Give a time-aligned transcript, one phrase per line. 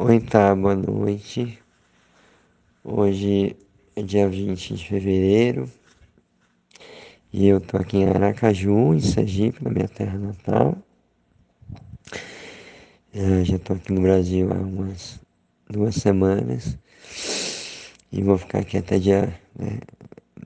[0.00, 1.58] Oi, tá, boa noite.
[2.84, 3.56] Hoje
[3.96, 5.68] é dia 20 de fevereiro
[7.32, 10.78] e eu tô aqui em Aracaju, em Sergipe, na minha terra natal.
[13.12, 15.18] Eu já tô aqui no Brasil há umas
[15.68, 16.78] duas semanas
[18.12, 19.80] e vou ficar aqui até dia, né,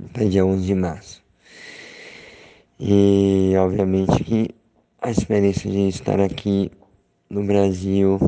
[0.07, 1.23] até dia 11 de março.
[2.81, 4.49] E obviamente que
[4.99, 6.73] a experiência de estar aqui
[7.29, 8.19] no Brasil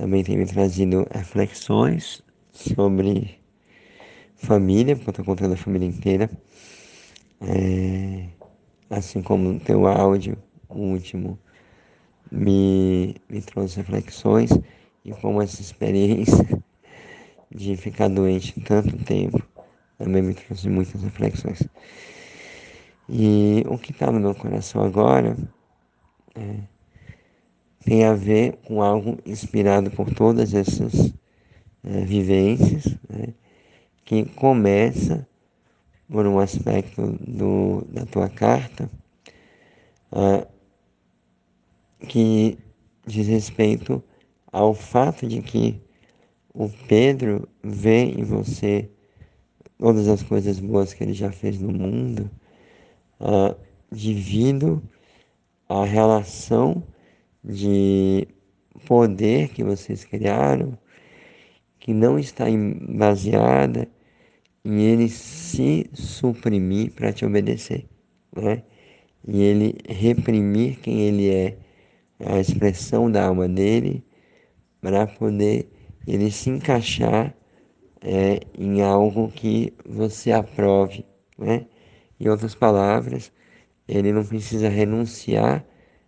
[0.00, 2.22] também tem me trazido reflexões
[2.52, 3.38] sobre
[4.34, 6.30] família, eu estou contando a família inteira.
[7.42, 8.26] É,
[8.88, 10.38] assim como o teu áudio,
[10.70, 11.38] o último,
[12.32, 14.50] me, me trouxe reflexões
[15.04, 16.48] e como essa experiência
[17.54, 19.38] de ficar doente tanto tempo
[19.98, 21.62] também me trouxe muitas reflexões.
[23.06, 25.36] E o que está no meu coração agora
[26.34, 26.60] é,
[27.84, 31.12] tem a ver com algo inspirado por todas essas
[31.84, 33.34] é, vivências, né,
[34.04, 35.26] que começa
[36.08, 38.90] por um aspecto do, da tua carta
[40.12, 40.46] é,
[42.08, 42.58] que
[43.06, 44.02] diz respeito
[44.52, 45.80] ao fato de que
[46.52, 48.90] o Pedro vê em você
[49.78, 52.30] todas as coisas boas que ele já fez no mundo,
[53.20, 53.56] uh,
[53.90, 54.82] devido
[55.68, 56.82] à relação
[57.44, 58.26] de
[58.86, 60.78] poder que vocês criaram,
[61.78, 62.44] que não está
[62.88, 63.88] baseada
[64.64, 67.86] em ele se suprimir para te obedecer,
[68.34, 68.62] né?
[69.26, 71.58] E ele reprimir quem ele é,
[72.24, 74.04] a expressão da alma dele,
[74.80, 75.68] para poder
[76.06, 77.34] ele se encaixar
[78.02, 81.04] é, em algo que você aprove,
[81.38, 81.66] né?
[82.18, 83.32] Em outras palavras,
[83.88, 85.64] ele não precisa renunciar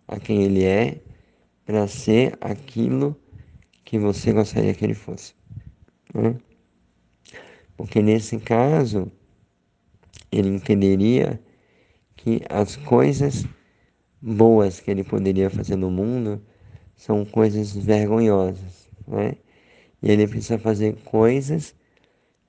[0.07, 1.01] a quem ele é
[1.65, 3.15] para ser aquilo
[3.83, 5.33] que você gostaria que ele fosse.
[6.13, 6.35] Né?
[7.75, 9.11] Porque nesse caso,
[10.31, 11.39] ele entenderia
[12.15, 13.45] que as coisas
[14.21, 16.41] boas que ele poderia fazer no mundo
[16.95, 18.89] são coisas vergonhosas.
[19.07, 19.35] Né?
[20.01, 21.75] E ele precisa fazer coisas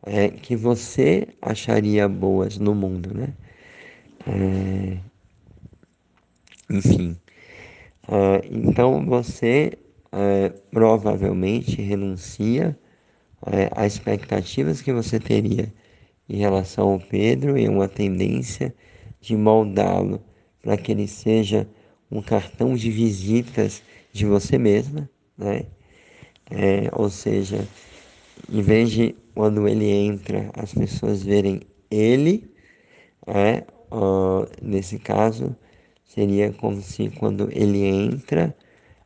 [0.06, 3.12] é, que você acharia boas no mundo.
[3.14, 3.34] Né?
[4.26, 4.98] É...
[6.70, 7.16] Enfim.
[8.08, 9.78] Uh, então você
[10.12, 12.78] uh, provavelmente renuncia
[13.42, 15.72] uh, às expectativas que você teria
[16.28, 18.74] em relação ao Pedro e uma tendência
[19.20, 20.22] de moldá-lo
[20.62, 21.66] para que ele seja
[22.10, 23.82] um cartão de visitas
[24.12, 25.64] de você mesma, né?
[26.50, 27.66] É, ou seja,
[28.52, 32.50] em vez de quando ele entra as pessoas verem ele,
[33.26, 33.64] é,
[34.62, 35.56] nesse caso,
[36.04, 38.56] Seria como se quando ele entra,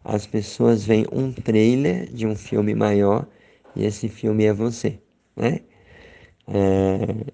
[0.04, 3.26] as pessoas veem um trailer de um filme maior
[3.74, 5.00] e esse filme é você,
[5.36, 5.60] né?
[6.46, 7.32] É,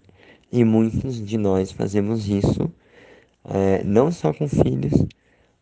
[0.52, 2.72] e muitos de nós fazemos isso,
[3.44, 5.06] é, não só com filhos,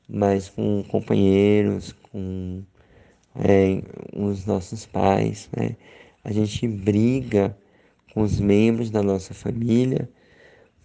[0.08, 2.62] mas com companheiros, com
[3.36, 3.82] é,
[4.14, 5.76] os nossos pais, né?
[6.24, 7.56] A gente briga
[8.12, 10.08] com os membros da nossa família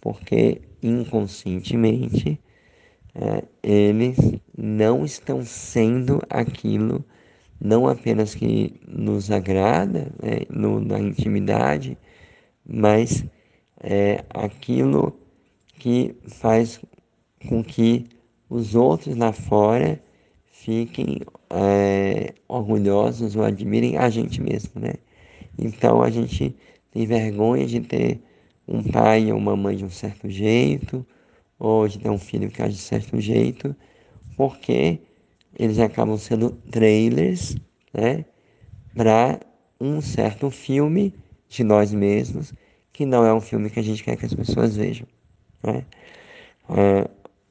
[0.00, 2.40] porque inconscientemente
[3.20, 4.16] é, eles
[4.56, 7.04] não estão sendo aquilo
[7.60, 11.98] não apenas que nos agrada né, no, na intimidade,
[12.64, 13.24] mas
[13.80, 15.18] é, aquilo
[15.74, 16.80] que faz
[17.48, 18.06] com que
[18.48, 20.00] os outros lá fora
[20.46, 24.94] fiquem é, orgulhosos ou admirem a gente mesmo, né?
[25.58, 26.54] Então a gente
[26.92, 28.20] tem vergonha de ter
[28.66, 31.04] um pai ou uma mãe de um certo jeito,
[31.58, 33.74] ou de ter um filho que age de certo jeito,
[34.36, 35.00] porque
[35.58, 37.56] eles acabam sendo trailers,
[37.92, 38.24] né,
[38.94, 39.40] para
[39.80, 41.14] um certo filme
[41.48, 42.52] de nós mesmos,
[42.92, 45.06] que não é um filme que a gente quer que as pessoas vejam.
[45.62, 45.84] Né?
[46.70, 47.08] É,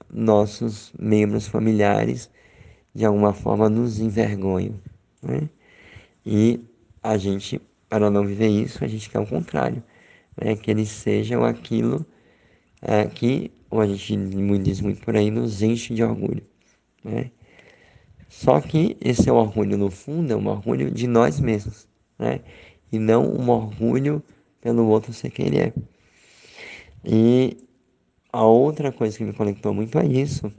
[0.10, 2.30] nossos membros familiares,
[2.94, 4.80] de alguma forma, nos envergonham.
[5.22, 5.50] Né?
[6.26, 6.60] E
[7.02, 9.84] a gente, para não viver isso, a gente quer o contrário,
[10.42, 10.56] né?
[10.56, 12.06] que eles sejam aquilo
[12.82, 14.16] é, que como a gente
[14.60, 16.44] diz muito por aí, nos enche de orgulho.
[17.04, 17.32] Né?
[18.30, 21.88] Só que esse orgulho, no fundo, é um orgulho de nós mesmos,
[22.18, 22.42] né?
[22.92, 24.24] e não um orgulho
[24.62, 25.74] pelo outro ser quem ele é.
[27.04, 27.58] E
[28.32, 30.52] a outra coisa que me conectou muito a isso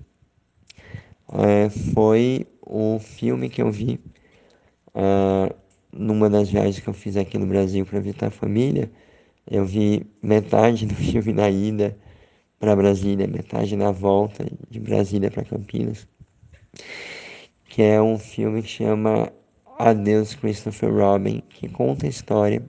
[1.32, 4.00] é, foi o filme que eu vi
[4.94, 5.55] é,
[5.93, 8.90] numa das viagens que eu fiz aqui no Brasil para visitar a família.
[9.50, 11.96] Eu vi metade do filme na ida
[12.58, 16.06] para Brasília, metade na volta de Brasília para Campinas,
[17.69, 19.32] que é um filme que chama
[19.78, 22.62] Adeus Christopher Robin, que conta a história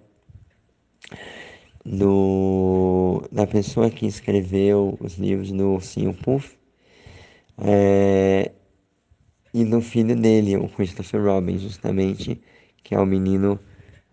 [1.83, 6.57] do, da pessoa que escreveu os livros do Ursinho Puff
[7.57, 8.51] é,
[9.53, 12.39] e do filho dele, o Christopher Robin, justamente,
[12.83, 13.59] que é o menino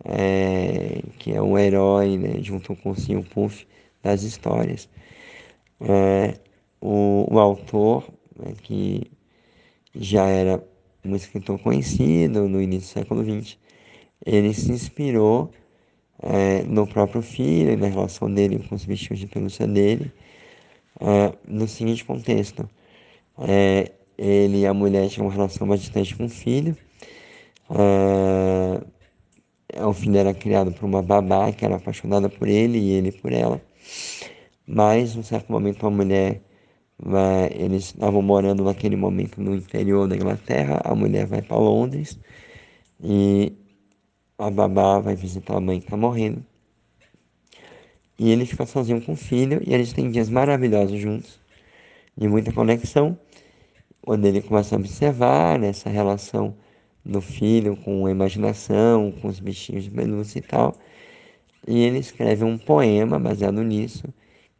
[0.05, 3.67] é, que é o herói, né, junto com o Ursinho Puff,
[4.03, 4.89] das histórias.
[5.81, 6.39] É,
[6.81, 8.05] o, o autor,
[8.37, 9.11] né, que
[9.95, 10.63] já era
[11.05, 13.59] um escritor conhecido no início do século XX,
[14.25, 15.51] ele se inspirou
[16.23, 20.13] é, no próprio filho na relação dele com os bichinhos de pelúcia dele,
[21.01, 22.69] é, no seguinte contexto.
[23.39, 26.77] É, ele e a mulher tinham uma relação bastante com o filho.
[27.71, 28.83] É,
[29.85, 33.33] o filho era criado por uma babá que era apaixonada por ele e ele por
[33.33, 33.61] ela.
[34.67, 36.43] Mas, em um certo momento, a mulher
[36.99, 42.19] vai, eles estavam morando naquele momento no interior da Inglaterra, a mulher vai para Londres
[43.01, 43.53] e
[44.39, 46.45] a babá vai visitar a mãe que está morrendo.
[48.19, 51.39] E ele fica sozinho com o filho e eles têm dias maravilhosos juntos,
[52.17, 53.19] de muita conexão,
[54.07, 56.57] onde ele começa a observar essa relação
[57.05, 60.75] do filho com a imaginação, com os bichinhos de pelúcia e tal.
[61.69, 64.05] E ele escreve um poema baseado nisso,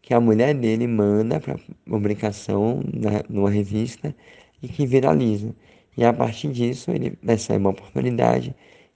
[0.07, 4.15] que a mulher dele manda para publicação na, numa revista
[4.63, 5.53] e que viraliza.
[5.97, 8.55] E a partir disso ele recebe uma oportunidade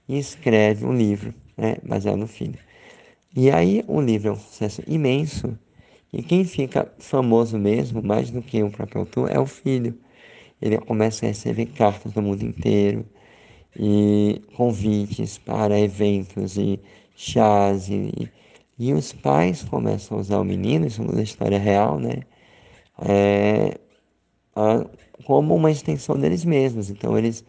[0.09, 2.61] e escreve um livro né, baseado no filho.
[3.35, 5.59] E aí o livro é um sucesso imenso
[6.13, 9.99] e quem fica famoso mesmo, mais do que o próprio autor, é o filho.
[10.63, 13.05] Ele começa a receber cartas do mundo inteiro
[13.77, 16.79] e convites para eventos e
[17.17, 18.31] chás e,
[18.81, 22.23] e os pais começam a usar o menino, isso é uma história real, né?
[22.99, 23.79] É,
[24.57, 24.87] a,
[25.27, 26.91] como uma extensão deles mesmos.
[26.91, 27.45] Então eles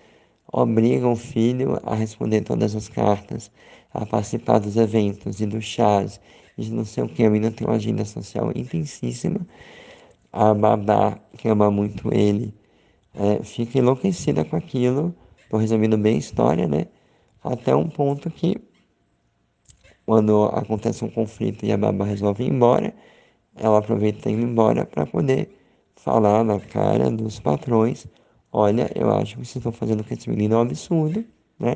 [0.54, 3.52] obrigam o filho a responder todas as cartas,
[3.94, 6.22] a participar dos eventos e dos chás,
[6.58, 7.28] e não sei o que.
[7.28, 9.42] O menino tem uma agenda social intensíssima.
[10.32, 12.54] A babá, que ama muito ele,
[13.14, 15.16] é, fica enlouquecida com aquilo.
[15.44, 16.88] Estou resumindo bem a história, né?
[17.44, 18.58] Até um ponto que
[20.12, 22.94] quando acontece um conflito e a babá resolve ir embora,
[23.56, 25.58] ela aproveita e ir embora para poder
[25.96, 28.06] falar na cara dos patrões:
[28.52, 31.24] olha, eu acho que vocês estão fazendo com esse menino é um absurdo,
[31.58, 31.76] né?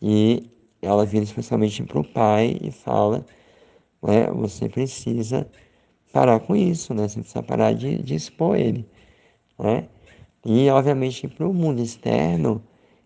[0.00, 0.50] E
[0.80, 3.26] ela vira especialmente para o pai e fala:
[4.02, 5.46] né, você precisa
[6.10, 7.06] parar com isso, né?
[7.06, 8.88] Você precisa parar de, de expor ele,
[9.58, 9.86] né?
[10.46, 12.62] E, obviamente, para o mundo externo,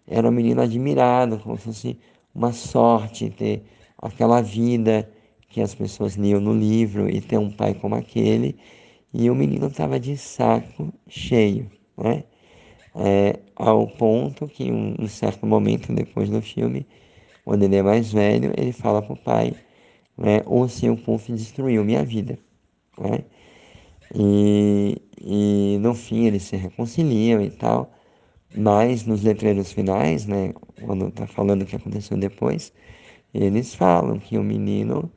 [0.07, 1.99] era um menino admirado, como se fosse
[2.33, 3.65] uma sorte ter
[4.01, 5.11] aquela vida
[5.49, 8.57] que as pessoas liam no livro e ter um pai como aquele.
[9.13, 12.25] E o menino estava de saco cheio, né?
[12.95, 16.87] É, ao ponto que, em um, um certo momento depois do filme,
[17.45, 19.55] quando ele é mais velho, ele fala para o pai:
[20.17, 22.39] né, o seu Puff destruiu minha vida.
[22.99, 23.25] Né?
[24.15, 27.93] E, e no fim eles se reconciliam e tal,
[28.55, 32.73] mas nos letreiros finais, né, quando está falando o que aconteceu depois,
[33.33, 35.11] eles falam que o menino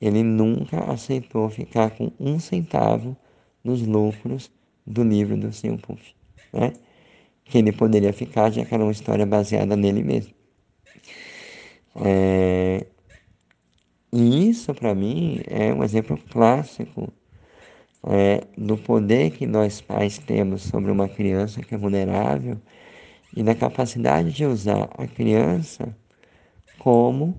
[0.00, 3.16] ele nunca aceitou ficar com um centavo
[3.64, 4.50] nos lucros
[4.86, 5.78] do livro do Sr.
[5.78, 6.14] Puff,
[6.52, 6.72] né?
[7.44, 10.34] Que ele poderia ficar, já que era uma história baseada nele mesmo.
[11.96, 12.86] É...
[14.12, 17.12] E isso, para mim, é um exemplo clássico
[18.06, 22.58] é, do poder que nós pais temos sobre uma criança que é vulnerável
[23.36, 25.94] e da capacidade de usar a criança
[26.86, 27.36] como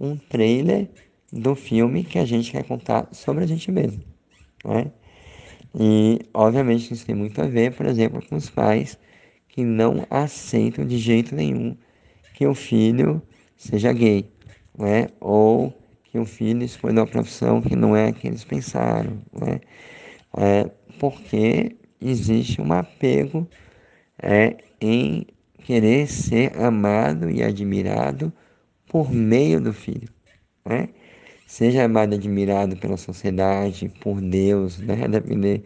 [0.00, 0.88] um trailer
[1.32, 4.02] do filme que a gente quer contar sobre a gente mesmo.
[4.64, 4.90] Né?
[5.78, 8.98] E, obviamente, isso tem muito a ver, por exemplo, com os pais
[9.46, 11.76] que não aceitam de jeito nenhum
[12.34, 13.22] que o filho
[13.56, 14.28] seja gay,
[14.76, 15.06] né?
[15.20, 19.22] ou que o filho escolha uma profissão que não é a que eles pensaram.
[19.32, 19.60] Né?
[20.36, 20.68] É,
[20.98, 23.46] porque existe um apego
[24.20, 25.28] é, em
[25.62, 28.32] querer ser amado e admirado
[28.90, 30.08] por meio do filho.
[30.66, 30.88] Né?
[31.46, 35.08] Seja amado e admirado pela sociedade, por Deus, né?
[35.08, 35.64] depender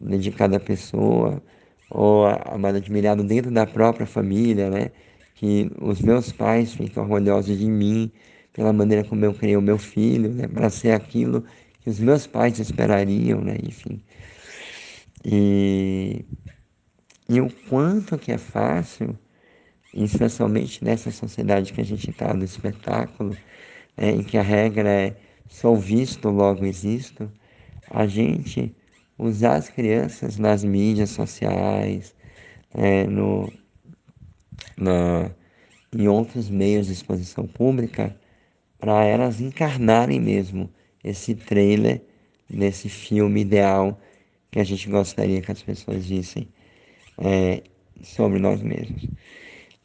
[0.00, 1.42] de cada pessoa,
[1.90, 4.90] ou amado e admirado dentro da própria família, né?
[5.34, 8.10] que os meus pais ficam orgulhosos de mim
[8.52, 10.48] pela maneira como eu criei o meu filho, né?
[10.48, 11.44] para ser aquilo
[11.80, 13.58] que os meus pais esperariam, né?
[13.62, 14.02] enfim.
[15.24, 16.24] E,
[17.28, 19.16] e o quanto que é fácil
[20.04, 23.36] especialmente nessa sociedade que a gente está do espetáculo,
[23.96, 25.16] é, em que a regra é
[25.48, 27.30] sou visto, logo existo,
[27.90, 28.74] a gente
[29.18, 32.14] usar as crianças nas mídias sociais,
[32.74, 33.52] é, no,
[34.76, 35.30] na,
[35.96, 38.14] em outros meios de exposição pública
[38.78, 40.70] para elas encarnarem mesmo
[41.02, 42.02] esse trailer
[42.48, 43.98] desse filme ideal
[44.50, 46.48] que a gente gostaria que as pessoas vissem
[47.18, 47.62] é,
[48.02, 49.08] sobre nós mesmos.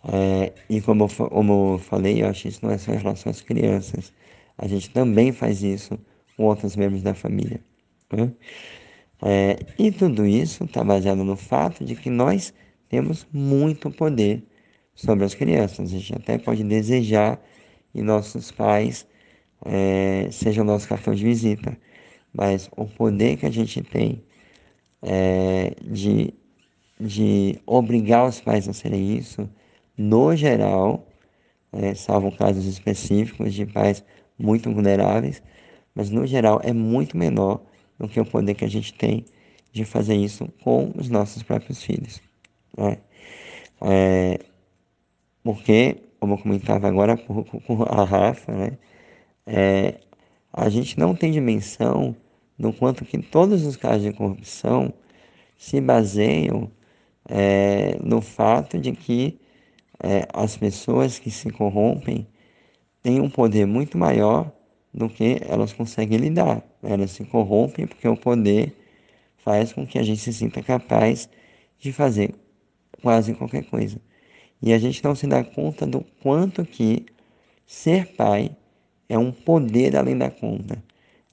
[0.04, 3.30] É, e como, como eu falei, eu acho que isso não é só em relação
[3.30, 4.14] às crianças.
[4.58, 6.00] A gente também faz isso
[6.36, 7.60] com outros membros da família.
[8.12, 8.32] Né?
[9.24, 12.54] É, e tudo isso está baseado no fato de que nós
[12.90, 14.44] temos muito poder
[14.96, 15.80] sobre as crianças.
[15.80, 17.40] A gente até pode desejar
[17.92, 19.08] que nossos pais
[19.66, 21.78] é, sejam nosso cartão de visita,
[22.34, 24.24] mas o poder que a gente tem
[25.02, 26.34] é, de,
[27.00, 29.50] de obrigar os pais a serem isso,
[29.98, 31.08] no geral,
[31.72, 34.04] é, salvo casos específicos de pais
[34.38, 35.42] muito vulneráveis,
[35.94, 37.62] mas no geral é muito menor
[38.00, 39.26] do que o poder que a gente tem
[39.72, 42.22] de fazer isso com os nossos próprios filhos.
[42.78, 42.98] Né?
[43.82, 44.40] É,
[45.44, 48.78] porque, como eu comentava agora com a Rafa, né?
[49.46, 50.00] É,
[50.54, 52.16] a gente não tem dimensão
[52.58, 54.94] no quanto que todos os casos de corrupção
[55.58, 56.70] se baseiam
[57.28, 59.40] é, no fato de que
[60.04, 62.28] é, as pessoas que se corrompem
[63.04, 64.52] têm um poder muito maior
[64.94, 66.64] do que elas conseguem lidar.
[66.84, 68.76] Elas se corrompem porque o poder
[69.38, 71.30] faz com que a gente se sinta capaz
[71.80, 72.34] de fazer
[73.02, 74.00] quase qualquer coisa.
[74.62, 77.06] E a gente não se dá conta do quanto que
[77.66, 78.56] ser pai
[79.10, 80.82] é um poder além da conta.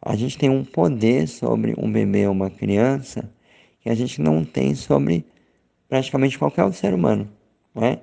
[0.01, 3.31] A gente tem um poder sobre um bebê ou uma criança
[3.81, 5.25] que a gente não tem sobre
[5.89, 7.29] praticamente qualquer outro ser humano.
[7.75, 7.99] Né?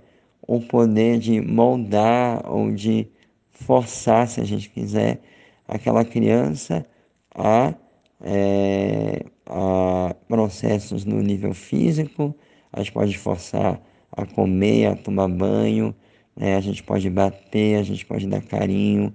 [0.47, 3.07] O poder de moldar ou de
[3.51, 5.21] forçar, se a gente quiser,
[5.67, 6.85] aquela criança
[7.33, 7.73] a,
[8.21, 12.35] é, a processos no nível físico,
[12.71, 15.95] a gente pode forçar a comer, a tomar banho,
[16.35, 16.55] né?
[16.55, 19.13] a gente pode bater, a gente pode dar carinho,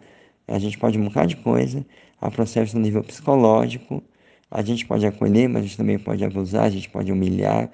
[0.48, 1.84] a gente pode um bocado de coisa,
[2.20, 4.02] a processos no nível psicológico,
[4.50, 7.70] a gente pode acolher, mas a gente também pode abusar, a gente pode humilhar,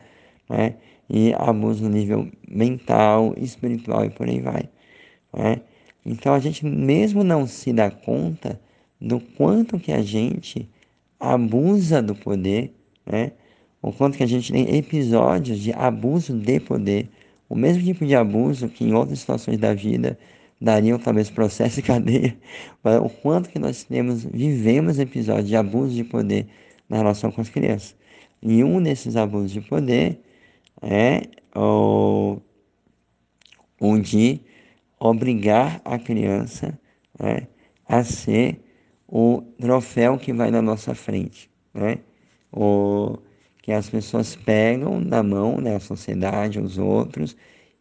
[0.48, 0.76] né?
[1.08, 4.68] E abuso no nível mental, espiritual e por aí vai.
[5.32, 5.60] Né?
[6.04, 8.60] Então a gente mesmo não se dá conta
[9.00, 10.68] do quanto que a gente
[11.18, 12.72] abusa do poder,
[13.04, 13.32] né?
[13.82, 17.08] o quanto que a gente tem episódios de abuso de poder,
[17.48, 20.18] o mesmo tipo de abuso que em outras situações da vida
[20.60, 22.36] dariam talvez processo e cadeia,
[23.02, 26.46] o quanto que nós temos, vivemos episódios de abuso de poder
[26.88, 27.94] na relação com as crianças.
[28.42, 30.20] E um desses abusos de poder
[30.83, 31.23] é
[31.54, 32.38] o,
[34.02, 34.40] de
[34.99, 36.78] obrigar a criança
[37.18, 37.49] né,
[37.88, 38.61] a ser
[39.09, 41.99] o troféu que vai na nossa frente, né?
[42.52, 43.18] O
[43.62, 47.37] que as pessoas pegam na mão, né, a sociedade, os outros,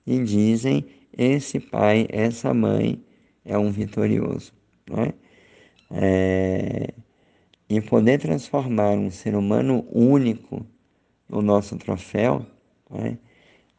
[0.05, 0.85] e dizem:
[1.17, 3.01] esse pai, essa mãe
[3.43, 4.53] é um vitorioso,
[4.89, 5.13] né?
[5.91, 6.93] É,
[7.69, 10.65] e poder transformar um ser humano único
[11.29, 12.45] no nosso troféu
[12.95, 13.17] né,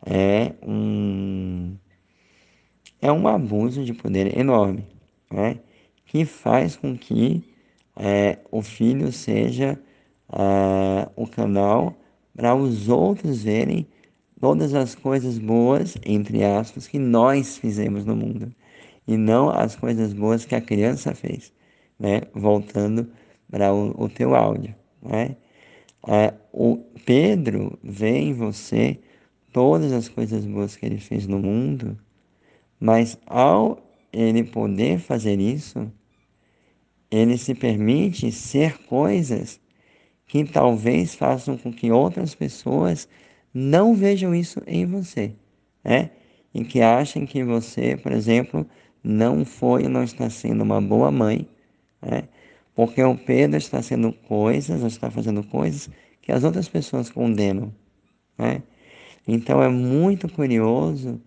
[0.04, 1.76] é um
[3.00, 4.85] é um abuso de poder enorme,
[5.30, 5.61] né?
[6.06, 7.42] que faz com que
[7.96, 9.78] é, o filho seja
[10.32, 11.94] é, o canal
[12.35, 13.87] para os outros verem
[14.40, 18.52] todas as coisas boas, entre aspas, que nós fizemos no mundo,
[19.06, 21.52] e não as coisas boas que a criança fez,
[21.99, 22.23] né?
[22.35, 23.11] Voltando
[23.50, 25.37] para o, o teu áudio, né?
[26.08, 28.99] É, o Pedro vê em você
[29.56, 31.98] todas as coisas boas que ele fez no mundo,
[32.78, 33.82] mas ao
[34.12, 35.90] ele poder fazer isso,
[37.10, 39.58] ele se permite ser coisas
[40.26, 43.08] que talvez façam com que outras pessoas
[43.54, 45.32] não vejam isso em você,
[45.82, 46.10] né?
[46.52, 48.66] E que achem que você, por exemplo,
[49.02, 51.48] não foi ou não está sendo uma boa mãe,
[52.02, 52.28] né?
[52.75, 55.88] Porque o Pedro está sendo coisas, está fazendo coisas
[56.20, 57.72] que as outras pessoas condenam,
[58.36, 58.62] né?
[59.26, 61.21] Então é muito curioso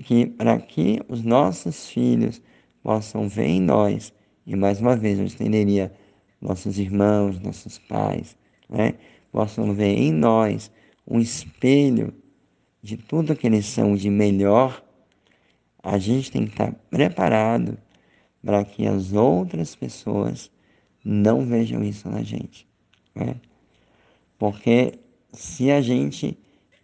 [0.00, 2.42] que para que os nossos filhos
[2.82, 4.12] possam ver em nós,
[4.46, 5.92] e mais uma vez eu estenderia
[6.40, 8.36] nossos irmãos, nossos pais,
[8.68, 8.94] né?
[9.30, 10.70] possam ver em nós
[11.06, 12.14] um espelho
[12.82, 14.82] de tudo que eles são de melhor,
[15.82, 17.78] a gente tem que estar preparado
[18.44, 20.50] para que as outras pessoas
[21.04, 22.66] não vejam isso na gente.
[23.14, 23.36] Né?
[24.38, 24.98] Porque
[25.32, 26.38] se a gente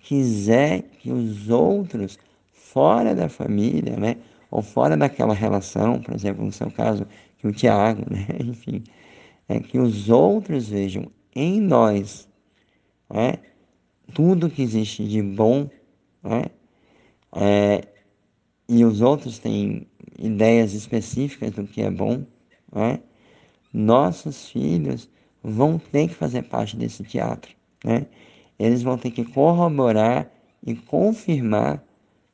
[0.04, 2.18] quiser que os outros
[2.52, 4.16] fora da família, né,
[4.50, 7.06] ou fora daquela relação, por exemplo, no seu caso,
[7.38, 8.84] que o Tiago, né, enfim,
[9.48, 12.28] é que os outros vejam em nós
[13.12, 13.34] né,
[14.14, 15.68] tudo que existe de bom,
[16.22, 16.44] né,
[17.36, 17.82] é,
[18.68, 19.86] e os outros têm
[20.18, 22.24] ideias específicas do que é bom,
[22.72, 23.00] né?
[23.72, 25.08] nossos filhos
[25.42, 27.54] vão ter que fazer parte desse teatro.
[27.84, 28.06] Né?
[28.58, 30.30] Eles vão ter que corroborar
[30.64, 31.82] e confirmar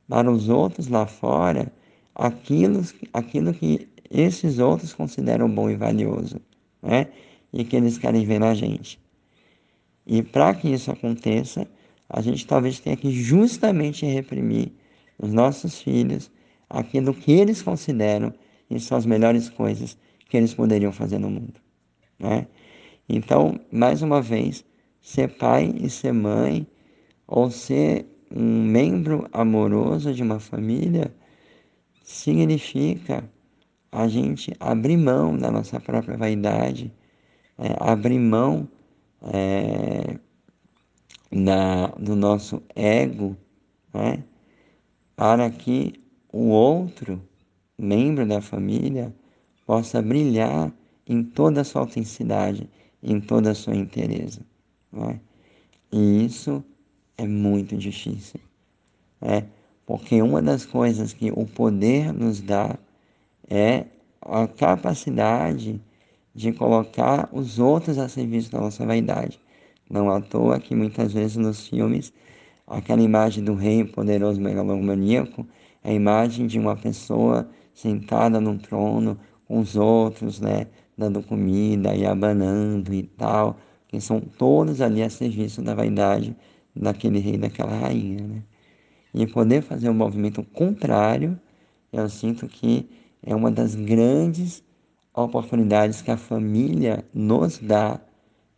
[0.09, 1.73] para os outros lá fora
[2.15, 6.41] aquilo, aquilo que esses outros consideram bom e valioso,
[6.83, 7.09] né?
[7.53, 9.01] E que eles querem ver na gente.
[10.07, 11.67] E para que isso aconteça,
[12.09, 14.73] a gente talvez tenha que justamente reprimir
[15.19, 16.31] os nossos filhos
[16.69, 18.33] aquilo que eles consideram
[18.69, 19.97] que são as melhores coisas
[20.29, 21.61] que eles poderiam fazer no mundo,
[22.19, 22.47] né?
[23.09, 24.65] Então, mais uma vez,
[25.01, 26.67] ser pai e ser mãe,
[27.27, 31.13] ou ser um membro amoroso de uma família,
[32.03, 33.29] significa
[33.93, 36.93] a gente abrir mão da nossa própria vaidade,
[37.59, 38.69] é, abrir mão
[39.23, 40.19] é,
[41.33, 43.37] da, do nosso ego,
[43.93, 44.25] né,
[45.17, 45.95] para que
[46.33, 47.21] o outro
[47.79, 49.15] membro da família
[49.67, 50.73] possa brilhar
[51.07, 52.69] em toda a sua autenticidade,
[53.03, 54.41] em toda a sua inteireza.
[54.93, 55.21] Né?
[55.93, 56.65] E isso
[57.17, 58.41] é muito difícil.
[59.21, 59.47] Né?
[59.87, 62.79] Porque uma das coisas que o poder nos dá
[63.49, 63.87] é
[64.23, 65.81] a capacidade
[66.35, 69.41] de colocar os outros a serviço da nossa vaidade.
[69.91, 72.13] Não à toa que muitas vezes nos filmes
[72.67, 75.45] aquela imagem do rei poderoso megalomaníaco
[75.83, 81.95] é a imagem de uma pessoa sentada num trono com os outros, né, dando comida
[81.97, 83.57] e abanando e tal,
[83.91, 86.37] que são todos ali a serviço da vaidade
[86.77, 88.43] daquele rei, daquela rainha, né?
[89.13, 91.37] E poder fazer um movimento contrário,
[91.93, 92.89] eu sinto que
[93.21, 94.63] é uma das grandes
[95.13, 98.01] oportunidades que a família nos dá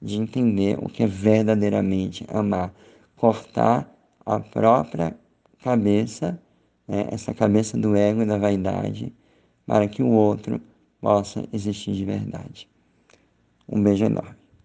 [0.03, 2.75] de entender o que é verdadeiramente amar,
[3.17, 3.91] cortar
[4.27, 5.17] a própria
[5.65, 6.39] cabeça,
[6.87, 9.15] né, essa cabeça do ego e da vaidade,
[9.65, 10.61] para que o outro
[11.01, 12.69] possa existir de verdade.
[13.67, 14.42] Um beijo enorme.